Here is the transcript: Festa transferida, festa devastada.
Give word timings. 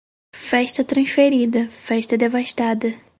Festa 0.35 0.83
transferida, 0.83 1.69
festa 1.69 2.17
devastada. 2.17 2.91